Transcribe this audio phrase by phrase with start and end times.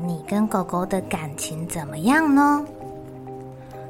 [0.00, 2.64] 你跟狗狗的感情怎么样呢？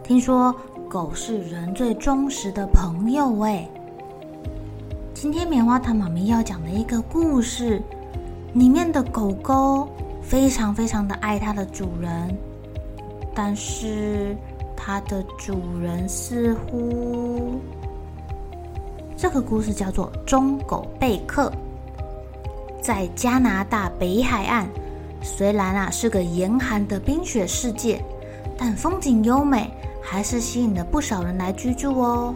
[0.03, 0.55] 听说
[0.89, 3.69] 狗是人最忠实的朋友哎。
[5.13, 7.83] 今天棉花糖妈咪要讲的一个故事，
[8.55, 9.87] 里面的狗狗
[10.23, 12.35] 非常非常的爱它的主人，
[13.35, 14.35] 但是
[14.75, 17.59] 它的主人似乎……
[19.15, 21.51] 这个故事叫做《忠狗贝克》。
[22.81, 24.67] 在加拿大北海岸，
[25.23, 28.03] 虽然啊是个严寒的冰雪世界，
[28.57, 29.71] 但风景优美，
[30.03, 32.35] 还是吸引了不少人来居住哦。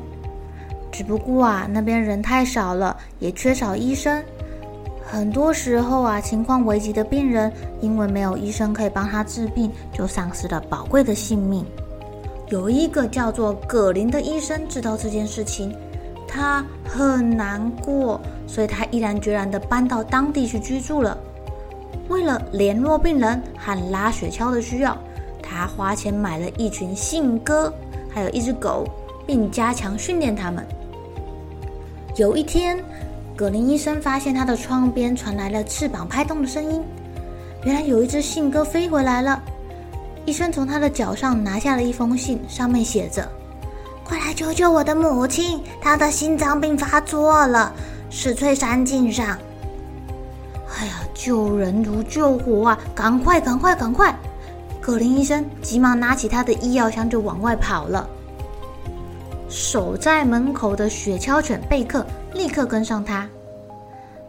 [0.91, 4.23] 只不过啊，那边人太少了，也缺少医生。
[5.05, 11.65] 很多时候啊，情况危急的病人，因为没有医生可以帮他治病，就丧失了宝贵的性命。
[12.49, 15.75] 有一个叫做葛林的医生知道这件事情。
[16.35, 21.19] 他很难过，所以他毅然决然地搬到当地去居住了。
[22.13, 24.97] 为了联络病人和拉雪橇的需要，
[25.43, 27.73] 他花钱买了一群信鸽，
[28.11, 28.87] 还有一只狗，
[29.27, 30.65] 并加强训练他们。
[32.17, 32.79] 有一天，
[33.35, 36.85] 葛林医生发现他的窗边传来了翅膀拍动的声音，
[37.65, 39.43] 原来有一只信鸽飞回来了。
[40.27, 43.27] 医生从他的脚上拿下了一封信，上面写着。
[44.05, 45.61] 快来救救我的母亲！
[45.81, 47.73] 她的心脏病发作了，
[48.11, 49.39] 是翠山径上。
[50.79, 52.79] 哎呀，救人如救火啊！
[52.95, 54.15] 赶快，赶快，赶快！
[54.81, 58.09] 葛林医生急忙拿起他的医药箱就往外跑了。
[59.49, 63.29] 守在门口的雪橇犬贝克立刻跟上他。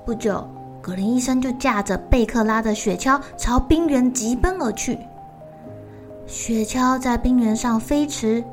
[0.05, 0.47] 不久，
[0.81, 4.99] 葛林医生就驾着贝克拉的雪橇朝冰原疾奔而去。
[6.27, 8.43] 雪橇在冰原上飞驰。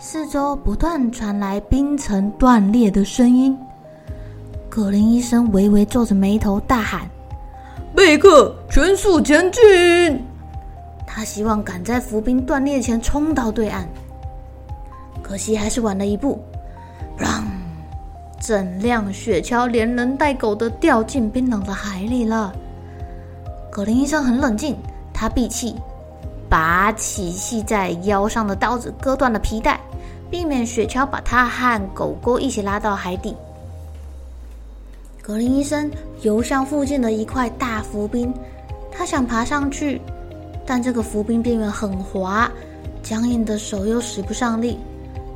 [0.00, 3.58] 四周不断传来冰层断裂的声音，
[4.68, 7.02] 葛林医生微微皱着眉头，大喊
[7.98, 10.24] ：“贝克，全速前进！”
[11.04, 13.88] 他希望赶在浮冰断裂前冲到对岸，
[15.20, 16.40] 可惜还是晚了一步。
[17.18, 17.42] 砰！
[18.40, 22.54] 整辆雪橇连人带狗的掉进冰冷的海里了。
[23.68, 24.76] 葛林医生很冷静，
[25.12, 25.74] 他闭气。
[26.48, 29.80] 拔起系在腰上的刀子，割断了皮带，
[30.30, 33.36] 避免雪橇把他和狗狗一起拉到海底。
[35.28, 35.90] 格林医生
[36.22, 38.32] 游向附近的一块大浮冰，
[38.90, 40.00] 他想爬上去，
[40.64, 42.50] 但这个浮冰边缘很滑，
[43.02, 44.78] 僵硬的手又使不上力，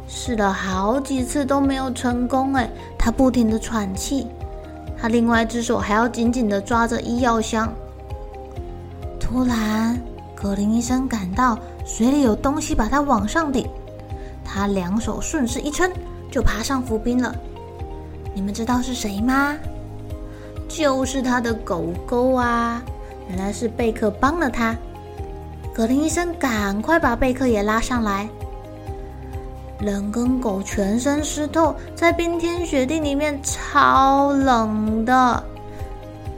[0.09, 2.55] 试了好几次都没有成功。
[2.55, 2.67] 哎，
[2.99, 4.27] 他不停地喘气，
[4.97, 7.71] 他另外一只手还要紧紧地抓着医药箱。
[9.21, 10.01] 突然，
[10.35, 13.69] 格林医生感到水里有东西把他往上顶，
[14.43, 15.93] 他两手顺势一撑，
[16.31, 17.37] 就爬上浮冰了。
[18.33, 19.55] 你们知道是谁吗？
[20.75, 22.83] 就是他的狗狗啊！
[23.29, 24.75] 原来是贝克帮了他。
[25.75, 28.29] 葛林医生赶快把贝克也拉上来。
[29.79, 35.43] 人跟狗全身湿透，在冰天雪地里面超冷的，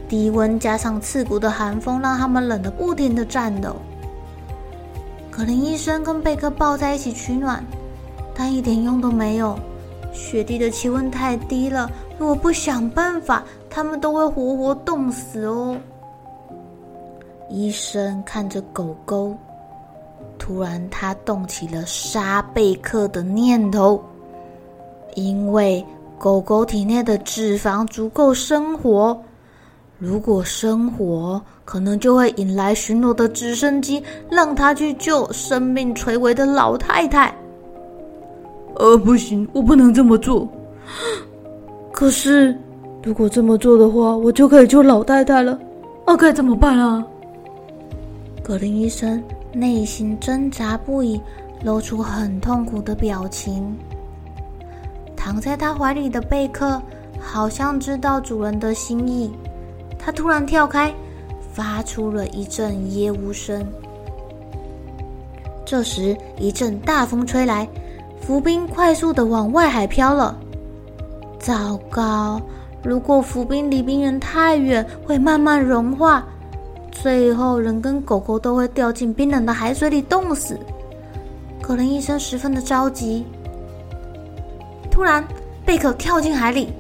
[0.09, 3.77] 低温加上刺骨的寒风，让他们冷得不停地颤抖。
[5.31, 7.65] 葛林医生跟贝克抱在一起取暖，
[8.35, 9.59] 但一点用都没有。
[10.13, 13.43] 雪地的气温太低了，如果不想办法，
[13.75, 15.77] 他们都会活活冻死哦。
[17.51, 19.35] 医生看着狗狗，
[20.39, 24.01] 突然他动起了杀贝克的念头，
[25.17, 25.85] 因为
[26.19, 29.21] 狗狗体内的脂肪足够生活。
[29.99, 34.01] 如果生活，可能就会引来巡逻的直升机，
[34.31, 37.35] 让他去救生命垂危的老太太。
[38.77, 40.47] 呃，不行，我不能这么做。
[41.93, 42.57] 可是，
[43.05, 45.59] 如果这么做的话，我就可以救老太太了。
[46.07, 47.07] 那该怎么办啊？
[48.43, 49.23] 格林医生
[49.53, 51.21] 内心挣扎不已，
[51.63, 53.77] 露出很痛苦的表情。
[55.15, 56.81] 躺在他怀里的贝克
[57.21, 59.31] 好像知道主人的心意，
[59.99, 60.91] 他突然跳开，
[61.53, 63.67] 发出了一阵耶呜声。
[65.67, 67.69] 这时，一阵大风吹来，
[68.21, 70.39] 浮冰快速的往外海飘了。
[71.39, 72.41] 糟糕！
[72.85, 76.23] 如果浮冰离冰原太远，会慢慢融化，
[76.91, 80.59] 最后人跟狗狗都会掉进冰冷的海水里冻死。
[81.63, 83.25] 可林医生十分的着急。
[84.91, 85.25] 突然，
[85.65, 86.75] 贝克跳进海里，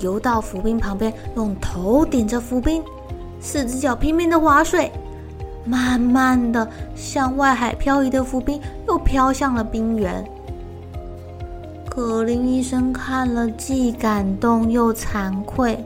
[0.00, 2.82] 游到浮冰旁边，用头顶着浮冰，
[3.40, 4.92] 四只脚拼命的划水。
[5.64, 10.22] 慢慢的，向外海漂移的浮冰又飘向了冰原。
[11.96, 15.82] 葛林医生看了，既感动又惭愧。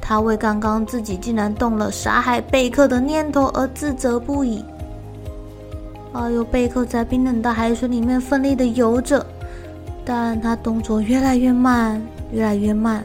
[0.00, 4.64] 他为刚刚自己竟然动了杀害贝克的念头而自责不已。
[6.14, 9.24] 哎呦，贝克在冰冷的海水里面奋力的游着，
[10.06, 12.00] 但他动作越来越慢，
[12.32, 13.04] 越来越慢，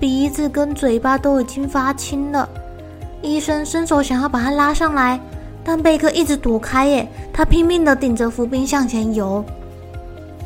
[0.00, 2.48] 鼻子跟嘴巴都已经发青了。
[3.20, 5.20] 医生伸手想要把他拉上来，
[5.62, 7.06] 但贝克一直躲开耶。
[7.34, 9.44] 他拼命的顶着浮冰向前游。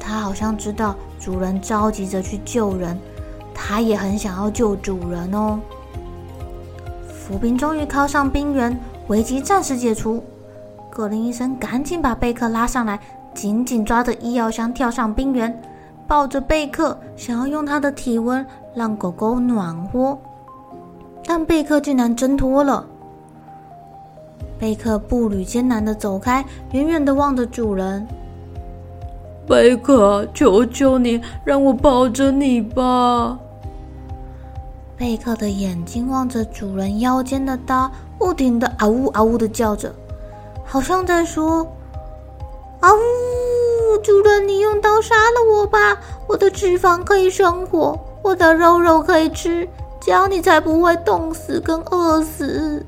[0.00, 2.98] 他好像知道主人着急着去救人，
[3.54, 5.60] 他也很想要救主人哦。
[7.06, 8.76] 浮冰终于靠上冰原，
[9.06, 10.24] 危机暂时解除。
[10.90, 12.98] 葛林医生赶紧把贝克拉上来，
[13.32, 15.62] 紧紧抓着医药箱跳上冰原，
[16.08, 18.44] 抱着贝克，想要用他的体温
[18.74, 20.18] 让狗狗暖和。
[21.24, 22.84] 但贝克竟然挣脱了。
[24.58, 28.06] 贝克步履艰难的走开，远远的望着主人。
[29.50, 33.36] 贝克，求求你，让我抱着你吧。
[34.96, 39.92] 贝克的眼睛望着主人腰间的刀，不停地嗷呜嗷呜地叫着，
[40.64, 41.66] 好像在说
[42.78, 45.98] ：“嗷呜，主人，你用刀杀了我吧，
[46.28, 49.68] 我的脂肪可以生火，我的肉肉可以吃。”
[50.00, 52.86] 这样你才不会冻死跟饿死。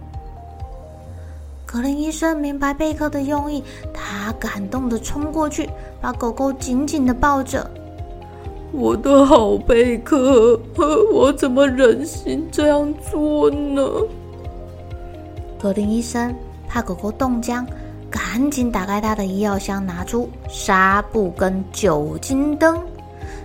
[1.72, 3.64] 葛林医生明白贝克的用意，
[3.94, 5.66] 他感动的冲过去，
[6.02, 7.66] 把狗狗紧紧的抱着。
[8.72, 10.60] 我的好贝克，
[11.10, 13.90] 我怎么忍心这样做呢？
[15.58, 16.34] 格林医生
[16.68, 17.66] 怕狗狗冻僵，
[18.10, 22.76] 赶紧打开他的医药箱，拿出纱布跟酒精灯，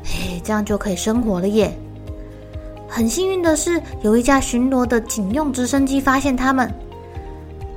[0.04, 1.74] 嘿，这样就可以生火了耶。
[2.90, 6.70] 很幸运的是，有一架巡逻的警用直升机发现他们。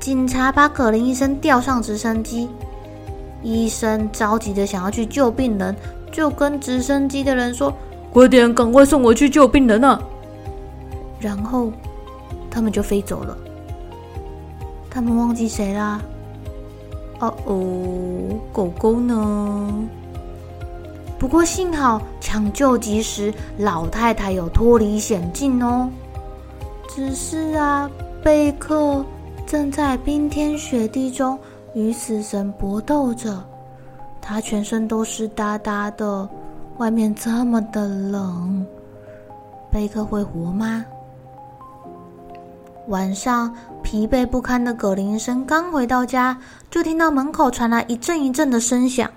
[0.01, 2.49] 警察把葛林医生吊上直升机，
[3.43, 5.77] 医生着急的想要去救病人，
[6.11, 7.73] 就跟直升机的人说
[8.11, 10.01] ：“快点，赶快送我去救病人啊！”
[11.21, 11.71] 然后
[12.51, 13.37] 他们就飞走了。
[14.89, 16.01] 他们忘记谁啦？
[17.19, 17.59] 哦哦，
[18.53, 19.71] 狗狗呢？
[21.19, 25.91] 不过幸好抢救及时，老太太有脱离险境哦。
[26.89, 27.89] 只是啊，
[28.25, 29.05] 贝克
[29.51, 31.37] 正在冰天雪地中
[31.75, 33.45] 与死神搏斗着，
[34.21, 36.29] 他全身都湿哒哒的，
[36.77, 38.65] 外面这么的冷，
[39.69, 40.85] 贝克会活吗？
[42.87, 46.39] 晚上疲惫不堪的葛林医生刚回到家，
[46.71, 49.11] 就听到门口传来一阵一阵的声响。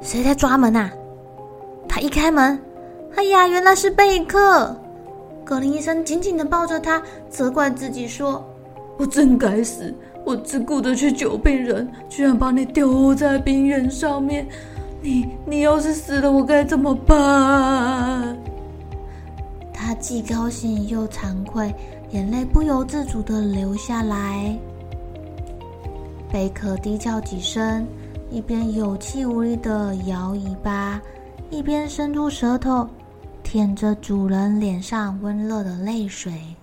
[0.00, 0.88] 谁在抓门啊？
[1.88, 2.56] 他一开门，
[3.16, 4.80] 哎呀，原来是贝克！
[5.44, 8.42] 葛林医生紧紧的抱着他，责怪自己说
[8.96, 14.46] ：“我真该死，我只顾着去救病人，居然把你丢在冰原上面。
[15.02, 18.36] 你你要是死了，我该怎么办？”
[19.72, 21.74] 他既高兴又惭愧，
[22.10, 24.58] 眼泪不由自主的流下来。
[26.32, 27.86] 贝克低叫几声。
[28.30, 31.00] 一边有气无力的摇尾巴，
[31.50, 32.88] 一边伸出舌头
[33.44, 36.56] 舔着主人脸上温热的泪水。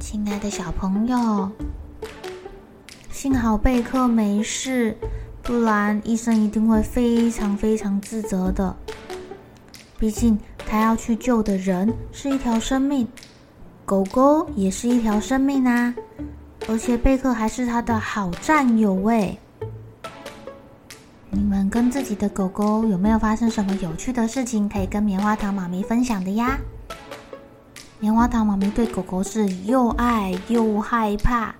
[0.00, 1.50] 亲爱的小朋友，
[3.10, 4.96] 幸好贝克没事，
[5.42, 8.74] 不然医生一定会非常非常自责的。
[9.98, 13.06] 毕竟他要去救的人是一条生命。
[13.84, 15.94] 狗狗也是一条生命啊，
[16.68, 19.38] 而且贝克还是他的好战友诶。
[21.30, 26.58] 你们跟自己的狗狗有没有发生什么有趣的事情可以跟棉花糖妈咪分享的呀？
[27.98, 31.54] 棉花糖妈咪对狗狗是又爱又害怕，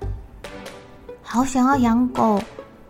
[1.23, 2.41] 好想要养狗，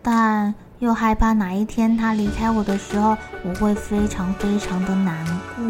[0.03, 5.25] 但又害怕哪一天它离开我的时候，我会非常非常的难
[5.57, 5.67] 过。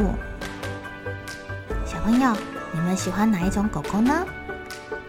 [1.84, 2.36] 小朋友，
[2.72, 4.24] 你们喜欢哪一种狗狗呢？